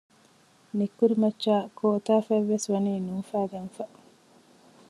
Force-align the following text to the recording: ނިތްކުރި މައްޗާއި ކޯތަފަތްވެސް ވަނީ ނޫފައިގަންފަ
ނިތްކުރި 0.77 1.15
މައްޗާއި 1.23 1.65
ކޯތަފަތްވެސް 1.79 2.67
ވަނީ 2.73 2.91
ނޫފައިގަންފަ 3.07 3.83